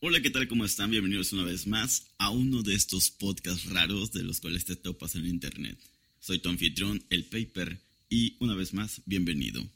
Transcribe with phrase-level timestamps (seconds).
[0.00, 0.46] Hola, ¿qué tal?
[0.46, 0.92] ¿Cómo están?
[0.92, 5.16] Bienvenidos una vez más a uno de estos podcasts raros de los cuales te topas
[5.16, 5.76] en internet.
[6.20, 9.68] Soy tu anfitrión, el Paper, y una vez más, bienvenido.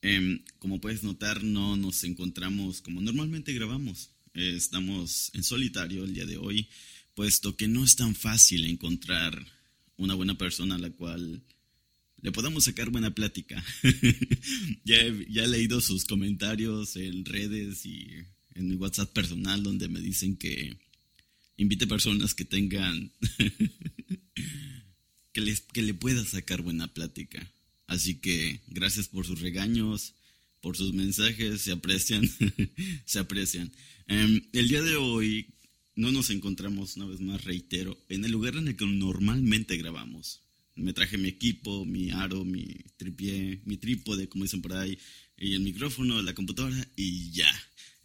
[0.00, 4.08] Em, como puedes notar, no nos encontramos como normalmente grabamos.
[4.32, 6.70] estamos en solitario el día de hoy,
[7.14, 9.44] puesto que no es tan fácil encontrar
[9.98, 11.42] una buena persona a la cual
[12.22, 13.62] le podamos sacar buena plática.
[14.84, 14.96] ya,
[15.28, 18.24] ya he leído sus comentarios en redes y
[18.60, 20.76] en mi WhatsApp personal donde me dicen que
[21.56, 23.12] invite personas que tengan
[25.32, 27.50] que les que le pueda sacar buena plática.
[27.86, 30.14] Así que gracias por sus regaños,
[30.60, 32.28] por sus mensajes, se aprecian,
[33.04, 33.72] se aprecian.
[34.06, 35.46] Em, el día de hoy
[35.96, 40.42] no nos encontramos, una vez más reitero, en el lugar en el que normalmente grabamos.
[40.76, 42.66] Me traje mi equipo, mi aro, mi
[42.96, 44.96] tripié, mi trípode, como dicen por ahí,
[45.36, 47.50] y el micrófono, la computadora y ya.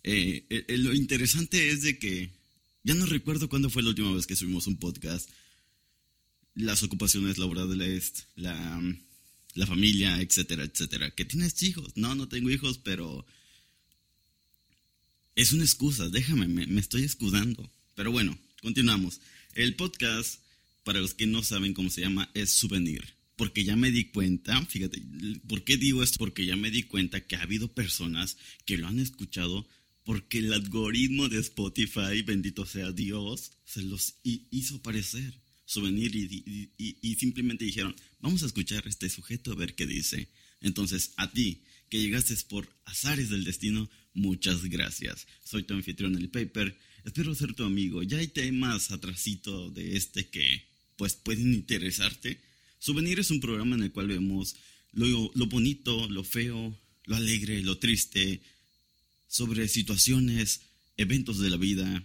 [0.03, 2.29] Eh, eh, eh, lo interesante es de que
[2.83, 5.29] ya no recuerdo cuándo fue la última vez que subimos un podcast.
[6.55, 8.81] Las ocupaciones laborales, la,
[9.55, 11.11] la familia, etcétera, etcétera.
[11.11, 11.93] ¿Que tienes hijos?
[11.95, 13.25] No, no tengo hijos, pero
[15.35, 16.09] es una excusa.
[16.09, 17.71] Déjame, me, me estoy escudando.
[17.95, 19.21] Pero bueno, continuamos.
[19.53, 20.41] El podcast,
[20.83, 23.15] para los que no saben cómo se llama, es Souvenir.
[23.35, 25.01] Porque ya me di cuenta, fíjate,
[25.47, 26.19] ¿por qué digo esto?
[26.19, 29.67] Porque ya me di cuenta que ha habido personas que lo han escuchado
[30.03, 37.65] porque el algoritmo de Spotify, bendito sea Dios, se los hizo aparecer, souvenir y, simplemente
[37.65, 40.29] dijeron, vamos a escuchar este sujeto a ver qué dice.
[40.59, 45.27] Entonces, a ti, que llegaste por azares del destino, muchas gracias.
[45.43, 48.03] Soy tu anfitrión el paper, espero ser tu amigo.
[48.03, 50.67] Ya hay temas atrasito de este que
[50.97, 52.41] pues pueden interesarte.
[52.79, 54.55] Souvenir es un programa en el cual vemos
[54.91, 58.41] lo bonito, lo feo, lo alegre, lo triste,
[59.33, 60.61] sobre situaciones,
[60.95, 62.03] eventos de la vida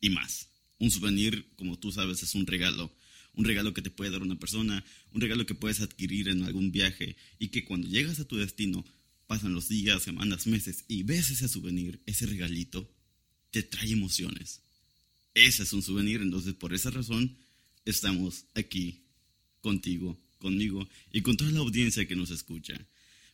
[0.00, 0.46] y más.
[0.78, 2.92] Un souvenir, como tú sabes, es un regalo.
[3.34, 6.70] Un regalo que te puede dar una persona, un regalo que puedes adquirir en algún
[6.70, 8.84] viaje y que cuando llegas a tu destino,
[9.26, 12.88] pasan los días, semanas, meses y ves ese souvenir, ese regalito,
[13.50, 14.60] te trae emociones.
[15.34, 17.36] Ese es un souvenir, entonces por esa razón
[17.84, 19.00] estamos aquí
[19.60, 22.74] contigo, conmigo y con toda la audiencia que nos escucha.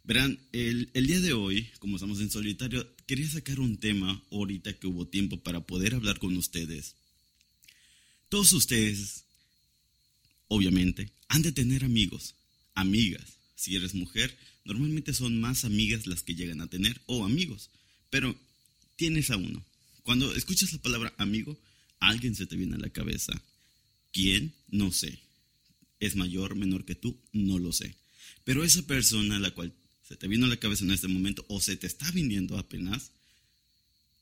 [0.08, 4.86] Verán, el, día de hoy, como estamos en solitario, quería sacar un tema ahorita que
[4.86, 6.94] hubo tiempo para poder hablar con ustedes.
[8.30, 9.24] Todos ustedes,
[10.46, 12.36] obviamente, han de tener amigos,
[12.74, 13.36] amigas.
[13.54, 17.69] Si eres mujer, normalmente son más amigas las que llegan a tener o amigos,
[18.08, 18.34] pero
[18.96, 19.62] tienes a uno.
[20.04, 21.60] Cuando escuchas la palabra amigo,
[22.00, 23.42] alguien se te viene a la cabeza.
[24.12, 24.54] ¿Quién?
[24.69, 25.19] No sé.
[26.00, 27.20] ¿Es mayor, menor que tú?
[27.34, 27.94] No lo sé.
[28.44, 29.75] Pero esa persona a la cual
[30.08, 33.10] se te vino a la cabeza en este momento o se te está viniendo apenas,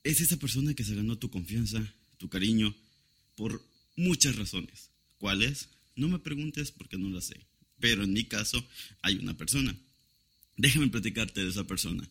[0.03, 1.81] es esa persona que se ganó tu confianza,
[2.19, 2.75] tu cariño,
[3.37, 3.65] por
[3.95, 4.91] muchas razones.
[5.19, 5.69] ¿Cuáles?
[5.95, 7.41] No me preguntes porque no las sé.
[7.79, 8.67] Pero en mi caso
[9.03, 9.77] hay una persona.
[10.57, 12.09] Déjame platicarte de esa persona.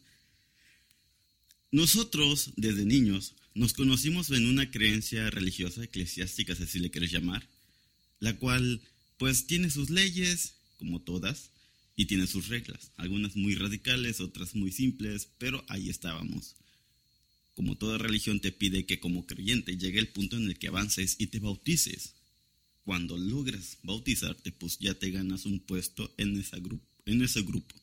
[1.71, 7.45] Nosotros, desde niños, nos conocimos en una creencia religiosa, eclesiástica, si así le quieres llamar,
[8.21, 8.81] la cual,
[9.17, 11.51] pues, tiene sus leyes, como todas,
[11.95, 16.56] y tiene sus reglas, algunas muy radicales, otras muy simples, pero ahí estábamos.
[17.53, 21.16] Como toda religión te pide que como creyente llegue el punto en el que avances
[21.19, 22.13] y te bautices.
[22.84, 26.57] Cuando logras bautizarte, pues ya te ganas un puesto en, esa
[27.05, 27.73] en ese grupo.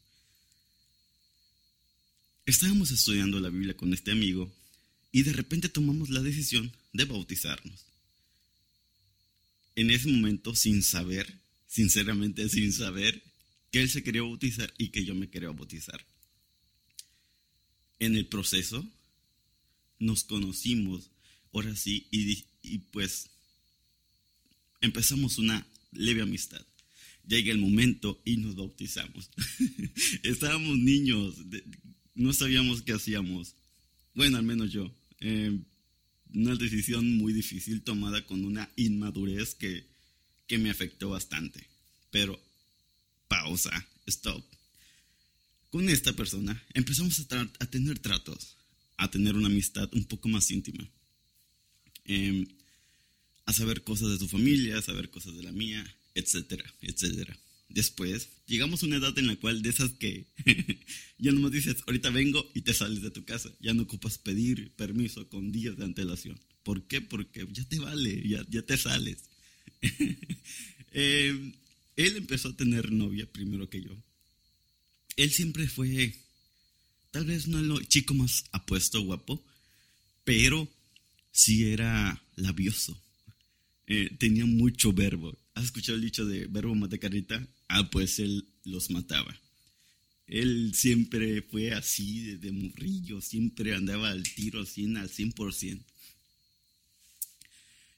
[2.44, 4.52] Estábamos estudiando la Biblia con este amigo
[5.10, 7.86] y de repente tomamos la decisión de bautizarnos.
[9.74, 13.22] En ese momento, sin saber, sinceramente sin saber,
[13.72, 16.06] que él se quería bautizar y que yo me quería bautizar.
[17.98, 18.86] En el proceso
[19.98, 21.10] nos conocimos,
[21.52, 23.30] ahora sí, y, y pues
[24.82, 26.64] empezamos una leve amistad.
[27.26, 29.30] Llega el momento y nos bautizamos.
[30.22, 31.36] Estábamos niños,
[32.14, 33.54] no sabíamos qué hacíamos.
[34.14, 34.92] Bueno, al menos yo.
[35.20, 35.58] Eh,
[36.34, 39.86] una decisión muy difícil tomada con una inmadurez que,
[40.46, 41.66] que me afectó bastante.
[42.10, 42.40] Pero
[43.32, 43.72] pausa,
[44.06, 44.44] stop.
[45.70, 48.58] Con esta persona empezamos a, tener tratos,
[48.98, 50.86] a tener una amistad un poco más íntima,
[52.04, 52.46] em,
[53.46, 55.82] a saber cosas de su familia, a saber cosas de la mía,
[56.14, 57.34] etcétera, etcétera.
[57.70, 60.26] Después llegamos a una edad en la cual de esas que
[61.18, 64.18] ya no me dices, ahorita vengo y te sales de tu casa, ya no ocupas
[64.18, 66.38] pedir permiso con días de antelación.
[66.64, 67.00] ¿Por qué?
[67.00, 69.24] Porque ya te vale, ya, ya te sales.
[70.92, 71.54] eh,
[71.96, 73.96] él empezó a tener novia primero que yo.
[75.16, 76.14] Él siempre fue,
[77.10, 79.44] tal vez no el chico más apuesto, guapo,
[80.24, 80.68] pero
[81.32, 82.98] sí era labioso.
[83.86, 85.36] Eh, tenía mucho verbo.
[85.54, 87.46] ¿Has escuchado el dicho de verbo mata carita?
[87.68, 89.38] Ah, pues él los mataba.
[90.26, 95.82] Él siempre fue así, desde morrillo, siempre andaba al tiro al 100, al 100%.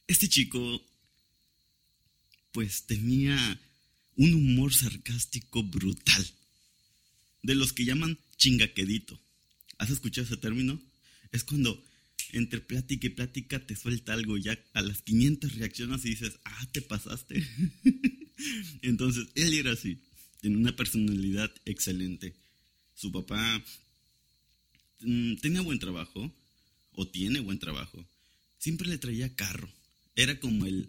[0.08, 0.84] Este chico,
[2.50, 3.60] pues tenía
[4.16, 6.26] un humor sarcástico brutal,
[7.42, 9.20] de los que llaman chingaquedito.
[9.78, 10.80] ¿Has escuchado ese término?
[11.32, 11.82] Es cuando
[12.32, 16.68] entre plática y plática te suelta algo, ya a las 500 reaccionas y dices, ah,
[16.72, 17.46] te pasaste.
[18.82, 19.98] Entonces, él era así,
[20.40, 22.34] tenía una personalidad excelente.
[22.94, 23.62] Su papá
[25.00, 26.32] mm, tenía buen trabajo,
[26.94, 28.04] o tiene buen trabajo.
[28.58, 29.68] Siempre le traía carro.
[30.16, 30.88] Era como el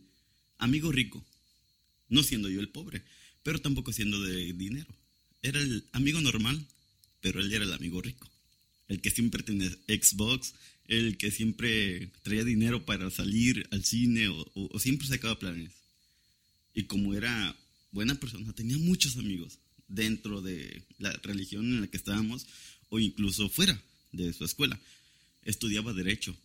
[0.57, 1.24] amigo rico,
[2.10, 3.04] no siendo yo el pobre,
[3.44, 4.94] pero tampoco siendo de dinero.
[5.42, 6.66] Era el amigo normal,
[7.22, 8.30] pero él era el amigo rico.
[8.88, 10.54] El que siempre tenía Xbox,
[10.88, 15.72] el que siempre traía dinero para salir al cine o, o siempre sacaba planes.
[16.74, 17.56] Y como era
[17.92, 22.46] buena persona, tenía muchos amigos dentro de la religión en la que estábamos
[22.90, 23.81] o incluso fuera
[24.12, 24.80] de su escuela.
[25.44, 26.36] Estudiaba derecho.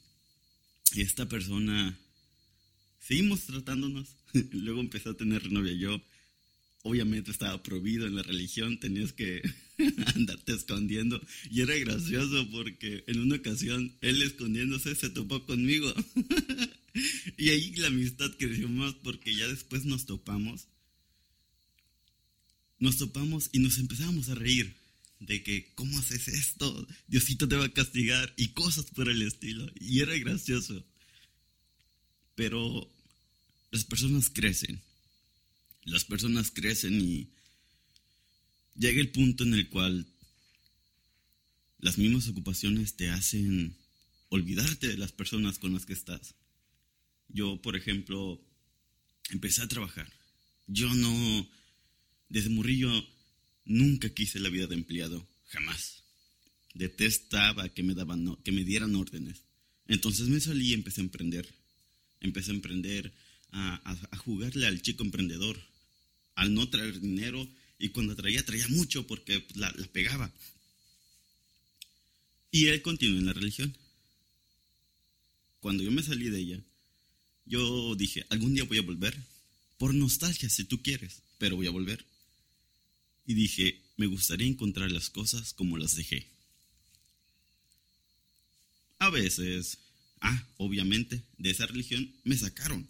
[0.93, 1.99] Y esta persona,
[3.11, 4.07] seguimos tratándonos.
[4.53, 6.01] Luego empezó a tener novia yo.
[6.85, 9.43] Obviamente estaba prohibido en la religión, tenías que
[10.15, 11.21] andarte escondiendo.
[11.51, 15.93] Y era gracioso porque en una ocasión él escondiéndose se topó conmigo.
[17.37, 20.69] y ahí la amistad creció más porque ya después nos topamos.
[22.79, 24.73] Nos topamos y nos empezamos a reír
[25.19, 26.87] de que, ¿cómo haces esto?
[27.09, 29.69] Diosito te va a castigar y cosas por el estilo.
[29.81, 30.87] Y era gracioso.
[32.37, 32.89] Pero
[33.71, 34.81] las personas crecen.
[35.85, 37.29] Las personas crecen y
[38.75, 40.07] llega el punto en el cual
[41.79, 43.77] las mismas ocupaciones te hacen
[44.29, 46.35] olvidarte de las personas con las que estás.
[47.29, 48.41] Yo, por ejemplo,
[49.31, 50.13] empecé a trabajar.
[50.67, 51.49] Yo no,
[52.29, 52.91] desde Murillo,
[53.65, 56.05] nunca quise la vida de empleado, jamás.
[56.75, 59.43] Detestaba que me, daban, que me dieran órdenes.
[59.87, 61.49] Entonces me salí y empecé a emprender.
[62.21, 63.13] Empecé a emprender,
[63.53, 65.59] a, jugarle al chico emprendedor,
[66.35, 67.49] al no traer dinero
[67.79, 70.33] y cuando traía, traía mucho porque la, pegaba.
[72.51, 73.77] Y él continuó en la religión.
[75.61, 76.61] Cuando yo me salí de ella,
[77.47, 79.17] yo dije, algún día voy a volver,
[79.79, 82.05] por nostalgia si tú quieres, pero voy a volver.
[83.27, 86.27] Y dije, me gustaría encontrar las cosas como las dejé.
[88.99, 89.79] A veces,
[90.21, 92.87] ah, obviamente, de esa religión me sacaron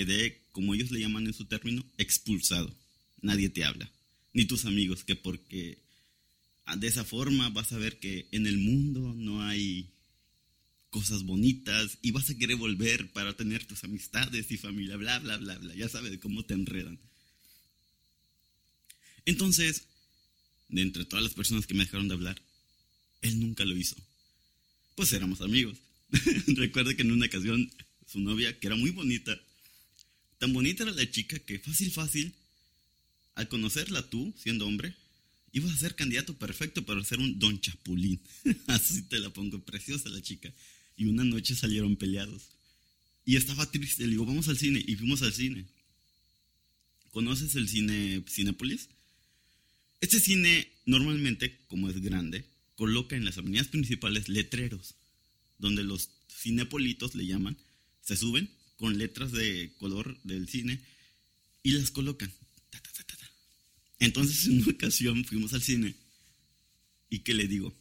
[0.00, 2.74] quedé, como ellos le llaman en su término, expulsado.
[3.20, 3.90] Nadie te habla,
[4.32, 5.78] ni tus amigos, que porque
[6.64, 9.90] ah, de esa forma vas a ver que en el mundo no hay
[10.88, 15.36] cosas bonitas y vas a querer volver para tener tus amistades y familia, bla, bla,
[15.36, 15.74] bla, bla.
[15.74, 16.98] Ya sabes cómo te enredan.
[19.26, 19.84] Entonces,
[20.68, 22.40] de entre todas las personas que me dejaron de hablar,
[23.20, 23.96] él nunca lo hizo.
[24.94, 25.76] Pues éramos amigos.
[26.46, 27.70] Recuerdo que en una ocasión
[28.06, 29.38] su novia, que era muy bonita,
[30.40, 32.32] Tan bonita era la chica que fácil, fácil,
[33.34, 34.96] al conocerla tú, siendo hombre,
[35.52, 38.18] ibas a ser candidato perfecto para ser un don Chapulín.
[38.66, 40.50] Así te la pongo, preciosa la chica.
[40.96, 42.48] Y una noche salieron peleados.
[43.26, 44.82] Y estaba triste, le digo, vamos al cine.
[44.86, 45.66] Y fuimos al cine.
[47.10, 48.88] ¿Conoces el cine Cinepolis?
[50.00, 54.94] Este cine, normalmente, como es grande, coloca en las avenidas principales letreros,
[55.58, 57.58] donde los cinepolitos le llaman,
[58.00, 58.48] se suben
[58.80, 60.80] con letras de color del cine
[61.62, 62.32] y las colocan.
[63.98, 65.94] Entonces en una ocasión fuimos al cine
[67.10, 67.76] y que le digo,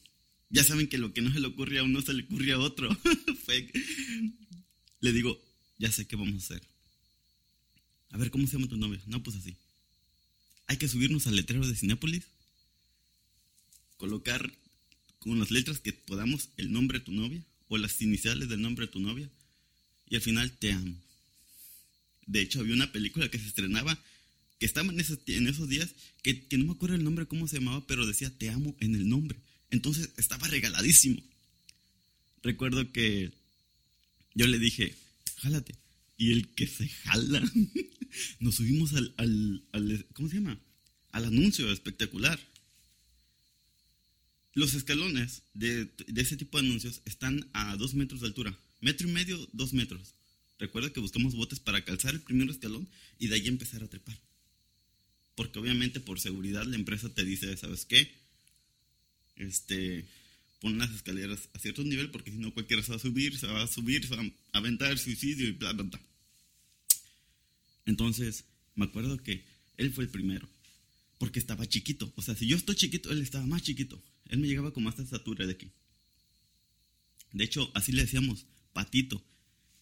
[0.50, 2.60] ya saben que lo que no se le ocurre a uno se le ocurre a
[2.60, 2.89] otro.
[5.00, 5.41] le digo,
[5.77, 6.68] ya sé qué vamos a hacer.
[8.10, 9.01] A ver, ¿cómo se llama tu novia?
[9.06, 9.56] No, pues así.
[10.68, 12.25] Hay que subirnos al letrero de Cinépolis,
[13.96, 14.51] colocar
[15.20, 18.88] con las letras que podamos el nombre de tu novia o las iniciales del nombre
[18.88, 19.29] de tu novia
[20.10, 20.96] y al final te amo.
[22.25, 23.98] De hecho, había una película que se estrenaba,
[24.60, 28.06] que estaba en esos, días, que, no me acuerdo el nombre, cómo se llamaba, pero
[28.06, 29.39] decía te amo en el nombre.
[29.72, 31.22] Entonces estaba regaladísimo.
[32.42, 33.32] Recuerdo que
[34.34, 34.96] yo le dije,
[35.38, 35.75] jálate.
[36.18, 37.42] Y el que se jala,
[38.39, 39.13] nos subimos al,
[39.72, 40.60] al, ¿cómo se llama?
[41.12, 42.39] Al anuncio espectacular.
[44.54, 49.07] Los escalones de, de ese tipo de anuncios están a dos metros de altura metro
[49.07, 50.15] y medio, dos metros.
[50.57, 54.19] Recuerda que buscamos botes para calzar el primer escalón y de ahí empezar a trepar.
[55.36, 58.12] Porque obviamente por seguridad la empresa te dice, ¿sabes qué?
[59.38, 60.05] Este,
[60.59, 63.48] pon las escaleras a cierto nivel porque si no cualquiera se va a subir, se
[63.48, 66.01] va a subir, se va a aventar suicidio y bla, bla, bla.
[67.86, 68.43] Entonces,
[68.75, 69.43] me acuerdo que
[69.77, 70.48] él fue el primero,
[71.17, 72.12] porque estaba chiquito.
[72.15, 74.01] O sea, si yo estoy chiquito, él estaba más chiquito.
[74.27, 75.71] Él me llegaba con más estatura de aquí.
[77.31, 78.45] De hecho, así le decíamos,
[78.79, 79.21] patito,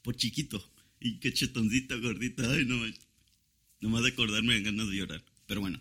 [0.01, 0.57] por chiquito.
[0.99, 2.49] Y qué chetoncito, gordito.
[2.49, 2.83] Ay, no,
[3.79, 5.23] nomás de acordarme en ganas de llorar.
[5.45, 5.79] Pero bueno.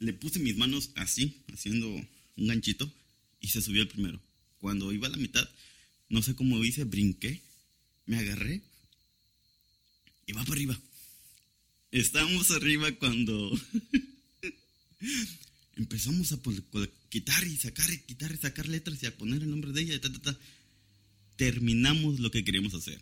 [0.00, 2.92] Le puse mis manos así, haciendo un ganchito,
[3.40, 4.20] y se subió el primero.
[4.58, 5.48] Cuando iba a la mitad,
[6.08, 7.40] no sé cómo hice, brinqué,
[8.06, 8.60] me agarré
[10.26, 10.78] y va para arriba.
[11.92, 13.56] Estábamos arriba cuando
[15.76, 16.38] empezamos a
[17.08, 20.00] quitar y sacar y quitar y sacar letras y a poner el nombre de ella
[20.00, 20.38] ta, ta, ta.
[21.36, 23.00] Terminamos lo que queríamos hacer.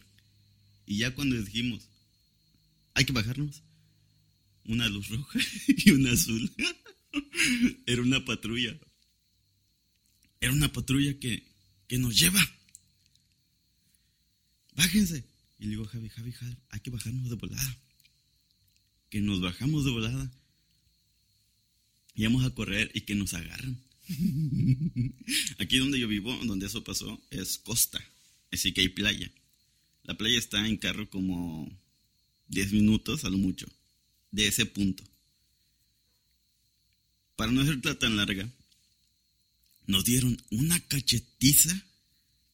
[0.87, 1.89] Y ya cuando dijimos,
[2.95, 3.63] hay que bajarnos,
[4.65, 5.39] una luz roja
[5.69, 6.51] y una azul.
[7.87, 8.79] Era una patrulla.
[10.41, 11.47] Era una patrulla que,
[11.89, 12.41] que nos lleva.
[14.75, 15.25] Bájense.
[15.59, 17.79] Y le digo, Javi, Javi, Javi, hay que bajarnos de volada.
[19.11, 20.31] Que nos bajamos de volada.
[22.15, 23.79] Y a correr y que nos agarran.
[25.59, 28.05] Aquí donde yo vivo, donde eso pasó, es costa.
[28.51, 29.31] Así que hay playa.
[30.05, 31.71] La playa está en carro como
[32.49, 33.67] 10 minutos a lo mucho.
[34.31, 35.05] De ese punto.
[37.37, 38.49] Para no hacerla tan larga,
[39.87, 41.85] nos dieron una cachetiza.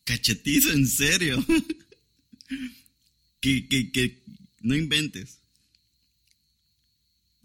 [0.05, 1.45] Cachetiza, en serio.
[3.41, 4.23] que, que, que
[4.61, 5.39] no inventes.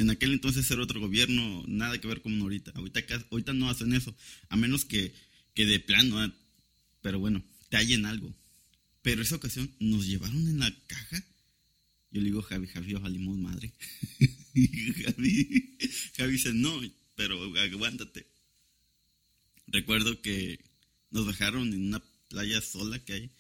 [0.03, 2.74] En aquel entonces era otro gobierno, nada que ver con ahorita.
[2.75, 3.00] Ahorita,
[3.31, 4.13] ahorita no hacen eso,
[4.50, 5.13] a menos que,
[5.53, 6.29] que de plano, ah,
[7.01, 8.36] pero bueno, te hallen algo.
[9.01, 11.24] Pero esa ocasión nos llevaron en la caja.
[12.12, 13.72] Yo le digo, Javi, Javi, ojalimos madre.
[15.05, 15.77] Javi,
[16.17, 16.81] Javi dice, no,
[17.15, 18.27] pero aguántate.
[19.67, 20.60] Recuerdo que
[21.12, 23.31] nos bajaron en una playa sola que hay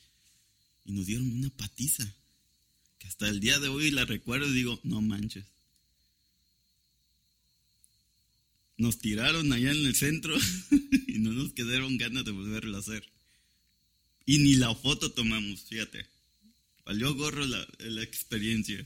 [0.85, 2.15] y nos dieron una patiza
[3.13, 5.45] hasta el día de hoy la recuerdo y digo, no manches.
[8.77, 10.35] Nos tiraron allá en el centro
[11.07, 13.07] y no nos quedaron ganas de volverlo a hacer.
[14.25, 16.05] Y ni la foto tomamos, fíjate.
[16.85, 18.85] Valió gorro la, experiencia.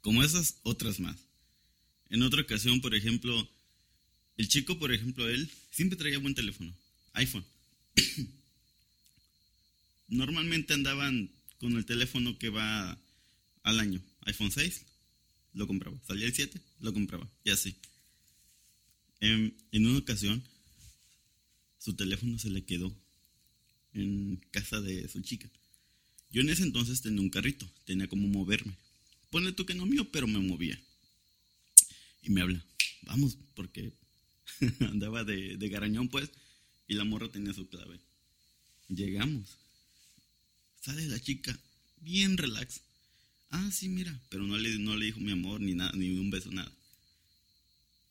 [0.00, 1.16] Como esas otras más.
[2.08, 3.48] En otra ocasión, por ejemplo,
[4.36, 6.74] el chico, por ejemplo, él siempre traía buen teléfono,
[7.12, 7.44] iPhone.
[10.08, 12.98] Normalmente andaban con el teléfono que va
[13.62, 14.02] al año.
[14.22, 14.82] iPhone 6,
[15.54, 15.96] lo compraba.
[16.06, 17.28] Salía el 7, lo compraba.
[17.44, 17.76] Y así.
[19.20, 20.42] En, en una ocasión,
[21.78, 22.94] su teléfono se le quedó
[23.94, 25.50] en casa de su chica.
[26.30, 28.76] Yo en ese entonces tenía un carrito, tenía como moverme.
[29.30, 30.80] Ponle tú que no mío, pero me movía.
[32.22, 32.64] Y me habla,
[33.02, 33.92] vamos, porque
[34.80, 36.30] andaba de, de garañón pues,
[36.86, 38.00] y la morra tenía su clave.
[38.88, 39.56] Llegamos.
[40.80, 41.58] Sale la chica,
[42.00, 42.82] bien relax.
[43.50, 46.30] Ah, sí, mira, pero no le, no le dijo mi amor, ni nada, ni un
[46.30, 46.72] beso, nada.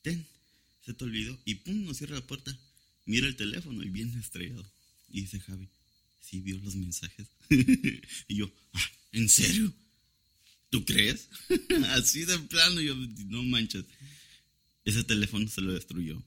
[0.02, 0.26] Ten,
[0.86, 1.38] se te olvidó.
[1.46, 2.58] Y pum, nos cierra la puerta.
[3.06, 4.70] Mira el teléfono y bien estrellado.
[5.10, 5.68] Y dice Javi,
[6.20, 7.28] sí vio los mensajes.
[7.50, 9.74] y yo, ah, ¿en serio?
[10.70, 11.30] ¿Tú crees?
[11.90, 12.96] Así de plano, yo,
[13.28, 13.86] no manches.
[14.86, 16.22] Ese teléfono se lo destruyó.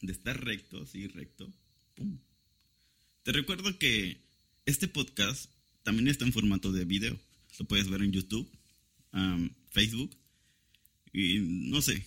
[0.00, 1.52] De estar recto, así recto,
[1.94, 2.18] pum.
[3.22, 4.20] Te recuerdo que
[4.66, 5.48] este podcast
[5.84, 7.20] también está en formato de video.
[7.58, 8.50] Lo puedes ver en YouTube,
[9.70, 10.16] Facebook
[11.12, 12.04] y no sé.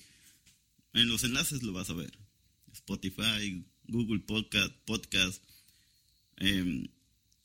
[0.94, 2.12] En los enlaces lo vas a ver.
[2.74, 5.42] Spotify, Google Podcast, Podcast
[6.38, 6.88] em,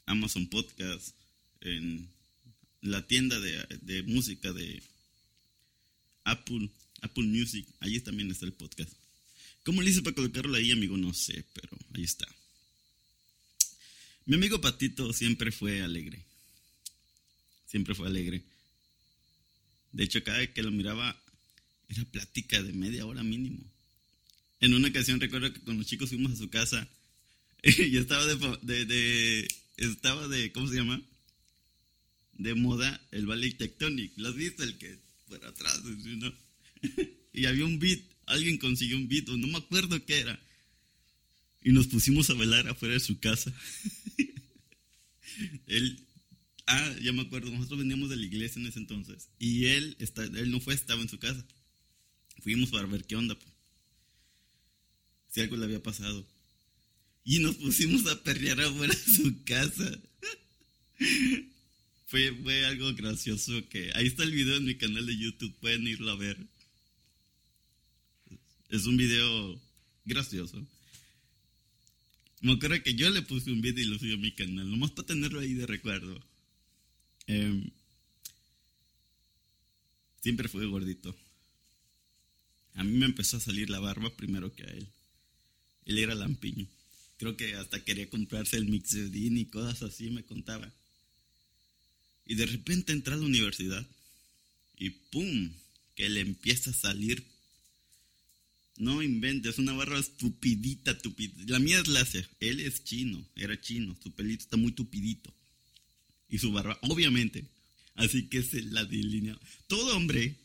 [0.06, 1.14] Amazon Podcast,
[1.60, 2.08] en
[2.82, 4.82] la tienda de, música de
[6.24, 6.70] Apple,
[7.02, 7.66] Apple Music.
[7.80, 8.92] Allí también está el podcast.
[9.64, 10.96] ¿Cómo le hice para colocarlo ahí, amigo?
[10.96, 12.26] No sé, pero ahí está.
[14.24, 16.24] Mi amigo Patito siempre fue alegre.
[17.70, 18.42] Siempre fue alegre.
[19.92, 21.16] De hecho, cada vez que lo miraba,
[21.88, 23.62] era plática de media hora mínimo.
[24.58, 26.88] En una ocasión recuerdo que con los chicos fuimos a su casa
[27.62, 31.00] y estaba de, de, estaba de, ¿cómo se llama?
[32.32, 34.12] De moda el ballet tectonic.
[34.16, 34.64] ¿Lo has visto?
[34.64, 34.98] El que
[35.28, 36.32] por atrás, ¿no?
[37.32, 40.40] y había un beat, alguien consiguió un beat, no me acuerdo qué era.
[41.62, 43.52] Y nos pusimos a bailar afuera de su casa.
[45.68, 46.04] él,
[46.70, 49.28] ah, ya me acuerdo, nosotros veníamos de la iglesia en ese entonces.
[49.38, 51.44] Y él, está, él no fue, estaba en su casa.
[52.42, 53.36] Fuimos para ver qué onda,
[55.28, 56.26] si algo le había pasado.
[57.24, 60.00] Y nos pusimos a perrear afuera de su casa.
[62.06, 63.92] fue, fue algo gracioso que...
[63.94, 66.38] Ahí está el video en mi canal de YouTube, pueden irlo a ver.
[68.70, 69.60] Es un video
[70.04, 70.64] gracioso.
[72.40, 74.92] Me acuerdo que yo le puse un video y lo subí a mi canal, nomás
[74.92, 76.29] para tenerlo ahí de recuerdo.
[77.30, 77.70] Em,
[80.20, 81.14] siempre fue gordito.
[82.74, 84.88] A mí me empezó a salir la barba primero que a él.
[85.84, 86.66] Él era lampiño.
[87.18, 90.72] Creo que hasta quería comprarse el Mixedin y cosas así, me contaba.
[92.26, 93.86] Y de repente entra a la universidad
[94.76, 95.52] y ¡pum!
[95.94, 97.22] que le empieza a salir.
[98.76, 101.52] No inventes, una barba estupidita, tupidita.
[101.52, 105.32] La mía es láser, él es chino, era chino, su pelito está muy tupidito.
[106.30, 107.44] Y su barba, obviamente.
[107.94, 109.38] Así que se la delinea.
[109.66, 110.36] Todo hombre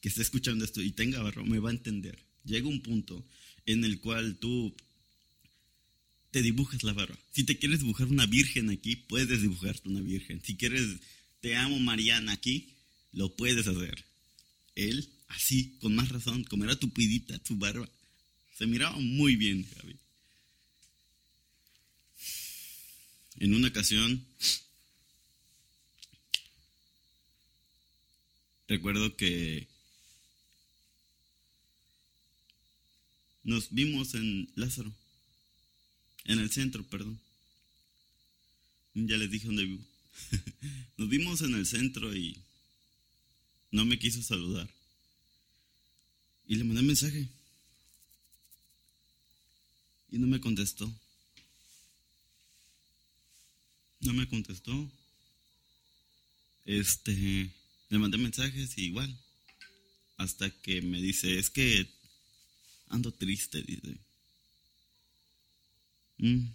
[0.00, 2.18] que esté escuchando esto y tenga barba me va a entender.
[2.44, 3.24] Llega un punto
[3.66, 4.74] en el cual tú
[6.30, 7.18] te dibujas la barba.
[7.32, 10.42] Si te quieres dibujar una virgen aquí, puedes dibujarte una virgen.
[10.44, 10.98] Si quieres,
[11.40, 12.74] te amo Mariana aquí,
[13.12, 14.04] lo puedes hacer.
[14.74, 17.88] Él, así, con más razón, como era tupidita tu barba,
[18.56, 19.96] se miraba muy bien, Javi.
[23.40, 24.24] En una ocasión,
[28.68, 29.66] recuerdo que
[33.42, 34.92] nos vimos en Lázaro,
[36.24, 37.18] en el centro, perdón.
[38.94, 39.84] Ya les dije dónde vivo.
[40.96, 42.36] Nos vimos en el centro y
[43.70, 44.68] no me quiso saludar.
[46.46, 47.28] Y le mandé mensaje.
[50.10, 50.92] Y no me contestó.
[54.00, 54.90] No me contestó.
[56.64, 57.50] Este,
[57.90, 59.16] le mandé mensajes y igual.
[60.16, 61.88] Hasta que me dice, es que
[62.88, 63.98] ando triste, dice.
[66.18, 66.46] Mm.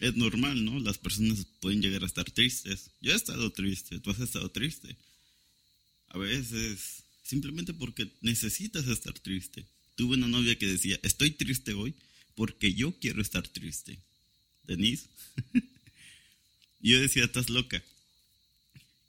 [0.00, 0.80] Es normal, ¿no?
[0.80, 2.90] Las personas pueden llegar a estar tristes.
[3.00, 4.96] Yo he estado triste, tú has estado triste.
[6.08, 9.64] A veces, simplemente porque necesitas estar triste.
[9.94, 11.94] Tuve una novia que decía, estoy triste hoy
[12.34, 13.98] porque yo quiero estar triste.
[14.64, 15.06] Denise.
[16.80, 17.82] yo decía, estás loca.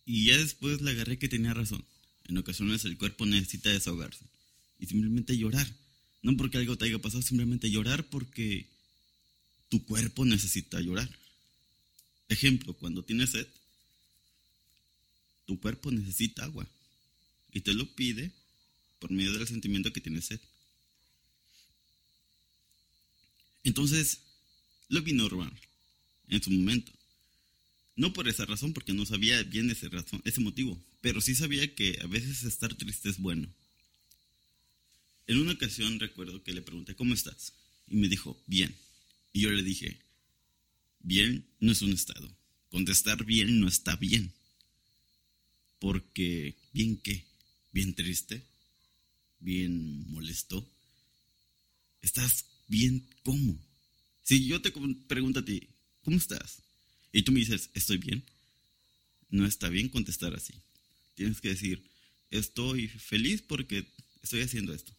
[0.05, 1.83] Y ya después le agarré que tenía razón.
[2.27, 4.25] En ocasiones el cuerpo necesita desahogarse.
[4.79, 5.67] Y simplemente llorar.
[6.21, 8.67] No porque algo te haya pasado, simplemente llorar porque
[9.69, 11.09] tu cuerpo necesita llorar.
[12.29, 13.47] Ejemplo, cuando tienes sed,
[15.45, 16.67] tu cuerpo necesita agua
[17.51, 18.31] y te lo pide
[18.99, 20.39] por medio del sentimiento que tienes sed.
[23.63, 24.19] Entonces,
[24.89, 25.51] lo vi normal
[26.29, 26.91] en su momento.
[28.01, 31.75] No por esa razón, porque no sabía bien ese, razón, ese motivo, pero sí sabía
[31.75, 33.47] que a veces estar triste es bueno.
[35.27, 37.53] En una ocasión recuerdo que le pregunté, ¿cómo estás?
[37.87, 38.75] Y me dijo, bien.
[39.33, 39.99] Y yo le dije,
[41.01, 42.27] bien no es un estado.
[42.71, 44.33] Contestar bien no está bien.
[45.77, 47.23] Porque, ¿bien qué?
[47.71, 48.43] ¿Bien triste?
[49.39, 50.67] ¿Bien molesto?
[52.01, 53.63] ¿Estás bien cómo?
[54.23, 54.73] Si yo te
[55.07, 55.67] pregunto a ti,
[56.01, 56.63] ¿cómo estás?
[57.11, 58.23] Y tú me dices, estoy bien.
[59.29, 60.53] No está bien contestar así.
[61.15, 61.83] Tienes que decir,
[62.29, 63.85] estoy feliz porque
[64.21, 64.93] estoy haciendo esto.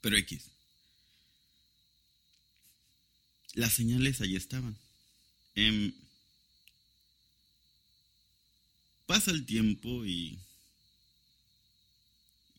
[0.00, 0.42] Pero X.
[3.54, 4.76] Las señales ahí estaban.
[5.54, 5.92] Em,
[9.06, 10.38] pasa el tiempo y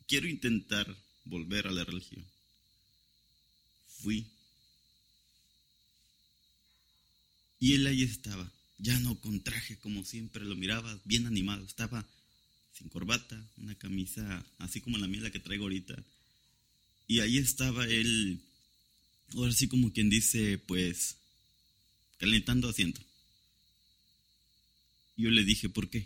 [0.07, 2.23] quiero intentar volver a la religión.
[3.87, 4.27] Fui.
[7.63, 12.05] Y él ahí estaba, ya no con traje como siempre lo miraba, bien animado, estaba
[12.73, 15.95] sin corbata, una camisa así como la mía la que traigo ahorita,
[17.07, 18.41] y ahí estaba él,
[19.35, 21.15] ahora sí como quien dice, pues,
[22.17, 22.99] calentando asiento.
[25.15, 26.05] Yo le dije, ¿por qué?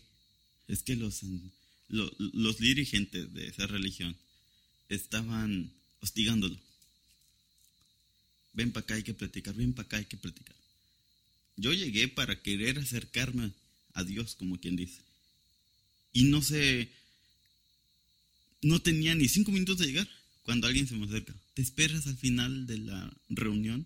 [0.67, 1.23] Es que los,
[1.89, 4.15] los dirigentes de esa religión
[4.89, 6.59] estaban hostigándolo.
[8.53, 10.55] Ven para acá, hay que platicar, ven para acá, hay que platicar.
[11.57, 13.51] Yo llegué para querer acercarme
[13.93, 15.01] a Dios, como quien dice.
[16.13, 16.89] Y no sé,
[18.61, 20.09] no tenía ni cinco minutos de llegar
[20.47, 23.85] cuando alguien se me acerca, ¿te esperas al final de la reunión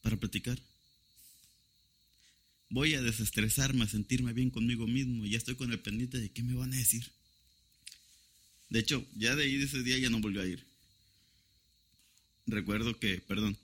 [0.00, 0.58] para platicar?
[2.70, 5.26] Voy a desestresarme, a sentirme bien conmigo mismo.
[5.26, 7.04] Ya estoy con el pendiente de qué me van a decir.
[8.70, 10.64] De hecho, ya de ahí de ese día ya no volvió a ir.
[12.46, 13.58] Recuerdo que, perdón,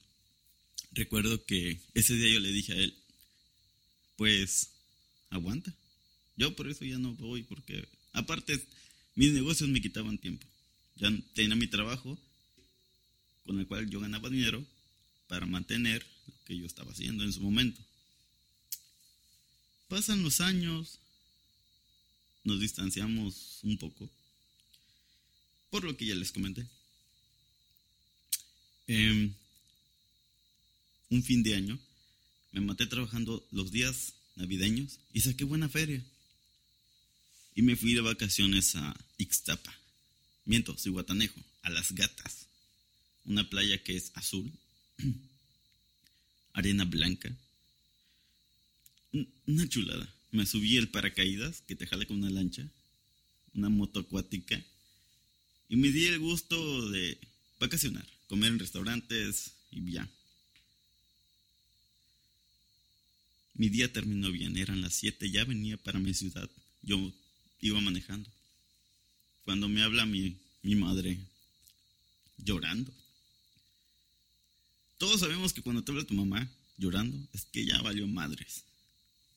[0.96, 2.94] recuerdo que ese día yo le dije a él,
[4.16, 4.70] pues,
[5.30, 5.72] aguanta.
[6.36, 8.60] Yo por eso ya no voy, porque aparte
[9.14, 10.46] mis negocios me quitaban tiempo.
[10.96, 12.18] Ya tenía mi trabajo
[13.44, 14.64] con el cual yo ganaba dinero
[15.28, 17.80] para mantener lo que yo estaba haciendo en su momento.
[19.88, 20.98] Pasan los años,
[22.42, 24.10] nos distanciamos un poco,
[25.70, 26.66] por lo que ya les comenté.
[28.88, 29.32] Em,
[31.10, 31.78] un fin de año
[32.52, 36.02] me maté trabajando los días navideños y saqué buena feria.
[37.54, 39.74] Y me fui de vacaciones a Ixtapa.
[40.44, 42.46] Miento, Guatanejo, a Las Gatas.
[43.24, 44.50] Una playa que es azul,
[46.52, 47.34] arena blanca.
[49.46, 50.08] Una chulada.
[50.32, 52.68] Me subí el paracaídas que te jala con una lancha,
[53.54, 54.62] una moto acuática.
[55.68, 57.18] Y me di el gusto de
[57.58, 60.08] vacacionar, comer en restaurantes y ya.
[63.56, 66.48] Mi día terminó bien, eran las 7, ya venía para mi ciudad.
[66.82, 67.12] Yo
[67.60, 68.30] iba manejando.
[69.44, 71.18] Cuando me habla mi, mi madre
[72.36, 72.92] llorando.
[74.98, 78.64] Todos sabemos que cuando te habla tu mamá llorando es que ya valió madres.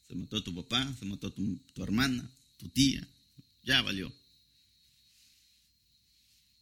[0.07, 3.07] Se mató a tu papá, se mató a tu, tu hermana, tu tía,
[3.63, 4.11] ya valió.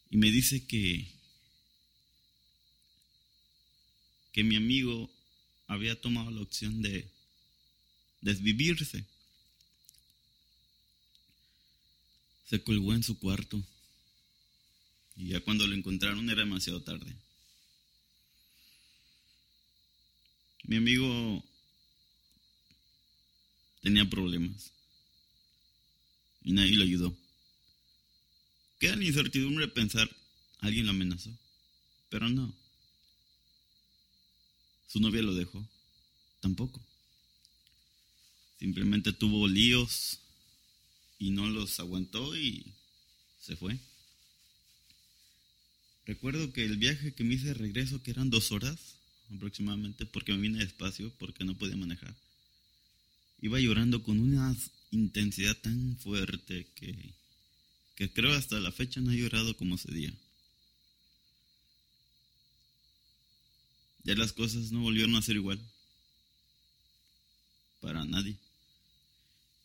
[0.09, 1.07] Y me dice que
[4.31, 5.09] que mi amigo
[5.65, 7.09] había tomado la opción de
[8.21, 9.05] desvivirse.
[12.45, 13.61] Se colgó en su cuarto.
[15.15, 17.15] Y ya cuando lo encontraron era demasiado tarde.
[20.63, 21.43] Mi amigo
[23.81, 24.71] tenía problemas.
[26.43, 27.17] Y nadie lo ayudó.
[28.79, 30.09] Queda la incertidumbre pensar,
[30.59, 31.31] alguien lo amenazó.
[32.09, 32.53] Pero no.
[34.87, 35.67] Su novia lo dejó.
[36.39, 36.81] Tampoco.
[38.59, 40.19] Simplemente tuvo líos
[41.19, 42.73] y no los aguantó y
[43.39, 43.77] se fue.
[46.05, 48.79] Recuerdo que el viaje que me hice de regreso, que eran dos horas
[49.33, 52.15] aproximadamente, porque me vine despacio, porque no podía manejar,
[53.41, 54.55] iba llorando con una
[54.91, 57.13] intensidad tan fuerte que,
[57.95, 60.13] que creo hasta la fecha no he llorado como ese día.
[64.03, 65.59] Ya las cosas no volvieron a ser igual.
[67.81, 68.37] Para nadie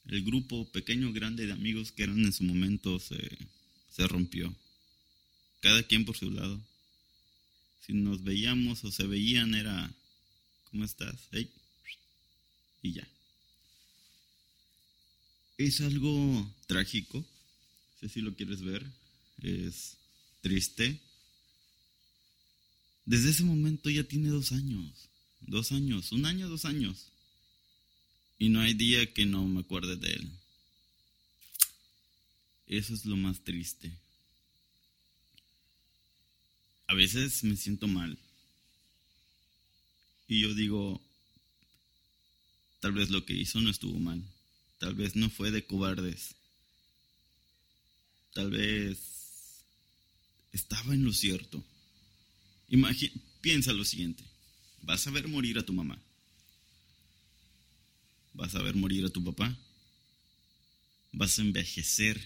[0.06, 3.38] el grupo pequeño grande de amigos que eran en su momento se,
[3.90, 4.54] se rompió.
[5.60, 6.60] Cada quien por su lado.
[7.86, 9.92] Si nos veíamos o se veían era,
[10.70, 11.16] ¿cómo estás?
[12.82, 13.06] Y ya.
[15.58, 17.24] Es algo trágico,
[18.00, 18.84] sé si lo quieres ver,
[19.42, 19.96] es
[20.40, 21.00] triste.
[23.04, 25.08] Desde ese momento ya tiene dos años,
[25.40, 27.11] dos años, un año, dos años.
[28.42, 30.28] Y no hay día que no me acuerde de él.
[32.66, 33.96] Eso es lo más triste.
[36.88, 38.18] A veces me siento mal.
[40.26, 41.00] Y yo digo,
[42.80, 44.20] tal vez lo que hizo no estuvo mal.
[44.78, 46.34] Tal vez no fue de cobardes.
[48.34, 48.98] Tal vez
[50.50, 51.62] estaba en lo cierto.
[53.40, 54.24] piensa lo siguiente.
[54.80, 55.96] Vas a ver morir a tu mamá
[58.34, 59.56] vas a ver morir a tu papá,
[61.12, 62.20] vas a envejecer.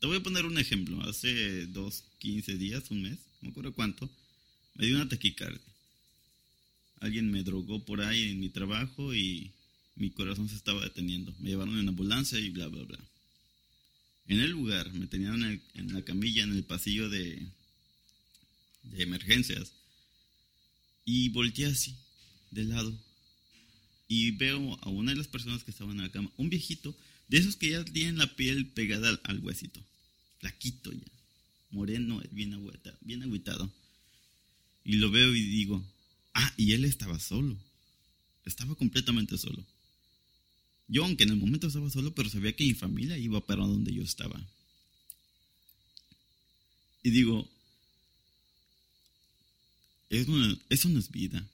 [0.00, 1.02] Te voy a poner un ejemplo.
[1.02, 4.10] Hace dos, quince días, un mes, no me acuerdo cuánto,
[4.74, 5.60] me dio una taquicardia.
[7.00, 9.52] Alguien me drogó por ahí en mi trabajo y
[9.96, 11.34] mi corazón se estaba deteniendo.
[11.38, 12.98] Me llevaron en ambulancia y bla, bla, bla.
[14.28, 17.46] En el lugar, me tenían en, en la camilla, en el pasillo de,
[18.82, 19.72] de emergencias.
[21.04, 21.94] Y volteé así,
[22.50, 23.05] de lado
[24.08, 26.96] y veo a una de las personas que estaban en la cama, un viejito,
[27.28, 29.80] de esos que ya tienen la piel pegada al, huesito,
[30.38, 31.06] flaquito ya,
[31.70, 33.70] moreno, bien, agüita, bien agüitado.
[34.84, 35.84] Y lo veo y digo,
[36.34, 37.56] ah, y él estaba solo,
[38.44, 39.64] estaba completamente solo.
[40.88, 43.92] Yo, aunque en el momento estaba solo, pero sabía que mi familia iba para donde
[43.92, 44.40] yo estaba.
[47.02, 47.48] Y digo,
[50.08, 51.44] eso no es vida.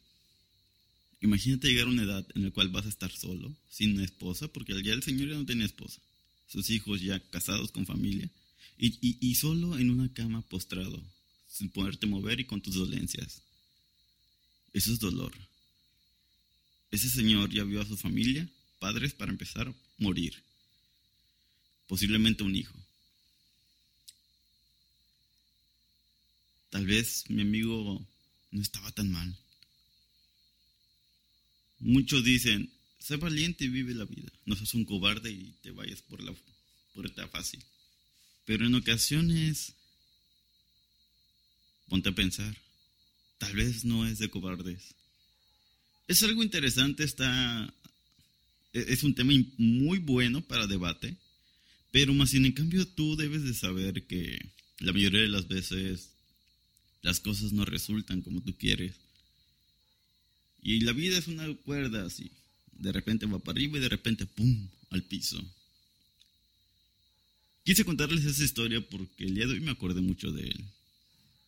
[1.22, 4.74] Imagínate llegar a una edad en la cual vas a estar solo, sin esposa, porque
[4.82, 6.00] ya el señor ya no tiene esposa,
[6.48, 8.28] sus hijos ya casados con familia,
[8.76, 11.00] y, solo en una cama postrado,
[11.48, 13.40] sin poderte mover y con tus dolencias.
[14.72, 15.32] Eso es dolor.
[16.90, 18.48] Ese señor ya vio a su familia,
[18.80, 20.42] padres para empezar, morir.
[21.86, 22.74] Posiblemente un hijo.
[26.70, 28.04] Tal vez mi amigo
[28.50, 29.36] no estaba tan mal.
[31.82, 34.30] Muchos dicen, sé valiente y vive la vida.
[34.46, 36.32] No seas un cobarde y te vayas por la
[36.94, 37.60] puerta fácil.
[38.44, 39.74] Pero en ocasiones,
[41.88, 42.56] ponte a pensar,
[43.38, 44.94] tal vez no es de cobardes.
[46.06, 47.74] Es algo interesante, está,
[48.72, 51.16] e-, es un tema muy bueno para debate,
[51.90, 54.38] pero más sin en cambio tú debes de saber que
[54.78, 56.10] la mayoría de las veces
[57.02, 58.94] las cosas no resultan como tú quieres.
[60.62, 62.30] Y la vida es una cuerda así.
[62.70, 65.42] De repente va para arriba y de repente, ¡pum!, al piso.
[67.64, 70.64] Quise contarles esa historia porque el día de hoy me acordé mucho de él.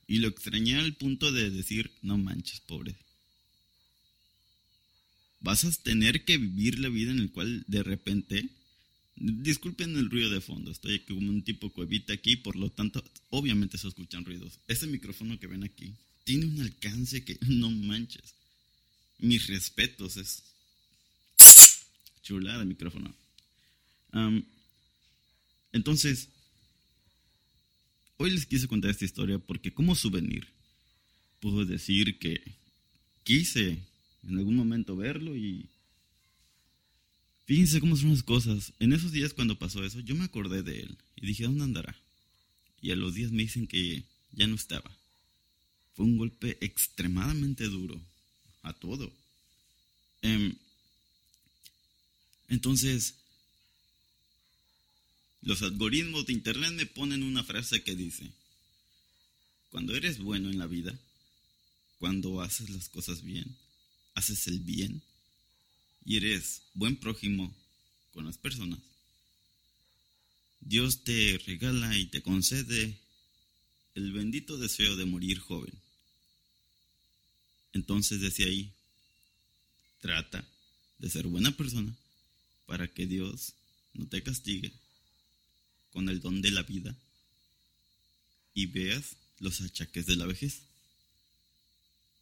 [0.06, 2.94] Y lo extrañé al punto de decir, no manches, pobre.
[5.40, 8.48] Vas a tener que vivir la vida en la cual de repente...
[9.16, 13.78] Disculpen el ruido de fondo, estoy como un tipo cuevita aquí, por lo tanto, obviamente
[13.78, 14.58] se escuchan ruidos.
[14.66, 18.34] Ese micrófono que ven aquí tiene un alcance que no manches.
[19.24, 20.42] Mis respetos, es
[22.22, 23.14] chulada el micrófono.
[25.72, 26.28] entonces,
[28.18, 30.46] hoy les quise contar esta historia porque como souvenir
[31.40, 32.38] puedo decir que
[33.22, 33.78] quise
[34.28, 35.70] en algún momento verlo y
[37.46, 38.74] fíjense cómo son las cosas.
[38.78, 41.96] En esos días cuando pasó eso, yo me acordé de él y dije, ¿dónde andará?
[42.82, 44.90] Y a los días me dicen que ya no estaba.
[45.94, 47.98] Fue un golpe extremadamente duro
[48.64, 49.12] a todo.
[50.22, 50.56] Em,
[52.48, 53.14] entonces,
[55.42, 58.30] los algoritmos de Internet me ponen una frase que dice,
[59.70, 60.98] cuando eres bueno en la vida,
[61.98, 63.56] cuando haces las cosas bien,
[64.14, 65.02] haces el bien
[66.04, 67.54] y eres buen prójimo
[68.12, 68.78] con las personas,
[70.60, 72.96] Dios te regala y te concede
[73.94, 75.83] el bendito deseo de morir joven.
[77.74, 78.72] Entonces desde ahí,
[80.00, 80.46] trata
[80.98, 81.94] de ser buena persona
[82.66, 83.52] para que Dios
[83.92, 84.72] no te castigue
[85.92, 86.96] con el don de la vida
[88.54, 90.62] y veas los achaques de la vejez.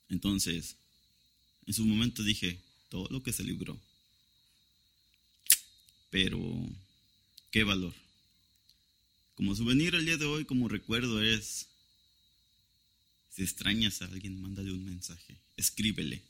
[0.08, 0.76] Entonces,
[1.66, 3.78] en su momento dije, todo lo que se libró.
[6.10, 6.38] Pero,
[7.50, 7.94] qué valor.
[9.34, 11.68] Como souvenir el día de hoy, como recuerdo es,
[13.34, 16.22] si extrañas a alguien, mándale un mensaje, escríbele,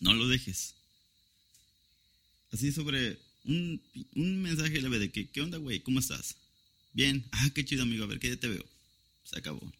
[0.00, 0.74] no lo dejes.
[2.52, 3.80] Así sobre un,
[4.16, 5.80] un mensaje leve de que, ¿qué onda, güey?
[5.80, 6.36] ¿Cómo estás?
[6.92, 7.24] Bien.
[7.30, 8.04] Ah, qué chido, amigo.
[8.04, 8.64] A ver, ¿qué te veo?
[9.24, 9.72] Se acabó.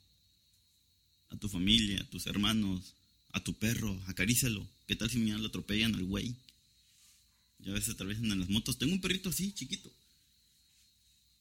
[1.30, 2.94] A tu familia, a tus hermanos,
[3.32, 4.66] a tu perro, acarícialo.
[4.86, 6.34] ¿Qué tal si mañana lo atropellan al güey?
[7.58, 8.78] Ya a veces atraviesan en las motos.
[8.78, 9.92] Tengo un perrito así, chiquito.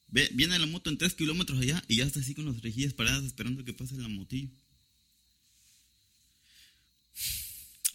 [0.07, 2.93] Ve, viene la moto en tres kilómetros allá y ya está así con las rejillas
[2.93, 4.49] paradas esperando que pase la motillo.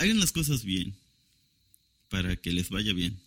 [0.05, 0.95] Hagan las cosas bien
[2.11, 3.19] para que les vaya bien.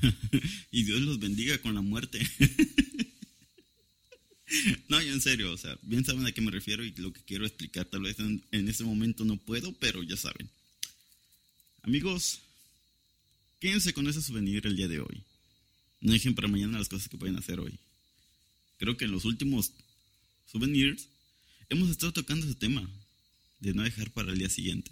[0.70, 2.20] y Dios los bendiga con la muerte.
[4.88, 7.22] no, yo en serio, o sea, bien saben a qué me refiero y lo que
[7.22, 7.86] quiero explicar.
[7.86, 10.48] Tal vez en, en ese momento no puedo, pero ya saben.
[11.82, 12.38] Amigos,
[13.58, 15.24] quédense con ese souvenir el día de hoy.
[16.00, 17.76] No dejen para mañana las cosas que pueden hacer hoy.
[18.78, 19.72] Creo que en los últimos
[20.46, 21.08] souvenirs
[21.68, 22.88] hemos estado tocando ese tema
[23.60, 24.90] de no dejar para el día siguiente.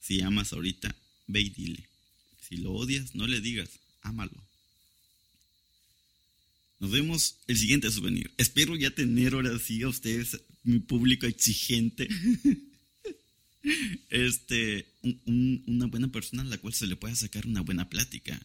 [0.00, 0.94] Si amas ahorita,
[1.26, 1.84] ve y dile.
[2.40, 3.70] Si lo odias, no le digas
[4.06, 4.46] ámalo.
[6.78, 8.30] Nos vemos el siguiente souvenir.
[8.36, 12.08] Espero ya tener ahora sí a ustedes, mi público exigente,
[14.10, 14.86] este,
[15.26, 18.40] una buena persona a la cual se le pueda sacar una buena plática.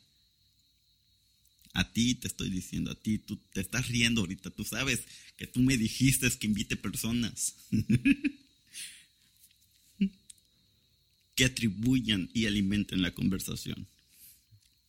[1.73, 5.01] A ti te estoy diciendo, a ti, tú te estás riendo ahorita, tú sabes
[5.37, 7.55] que tú me dijiste que invite personas
[11.41, 13.87] que atribuyan y alimenten la conversación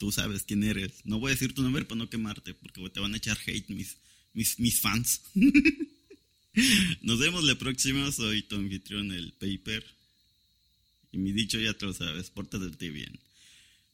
[0.03, 0.91] tú sabes quién eres.
[1.05, 3.69] No voy a decir tu nombre para no quemarte, porque te van a echar hate
[3.69, 3.99] mis,
[4.35, 5.21] mis, mis fans.
[7.03, 8.11] Nos vemos la próxima.
[8.11, 9.85] Soy tu anfitrión, el Paper.
[11.12, 13.17] Y mi dicho ya te lo sabes, pórtate bien.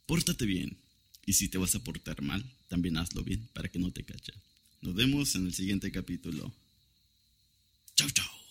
[0.07, 0.79] Pórtate bien.
[1.27, 4.33] Y si te vas a portar mal, también hazlo bien para que no te cacha.
[4.81, 6.51] Nos vemos en el siguiente capítulo.
[7.97, 8.47] Chao, chao.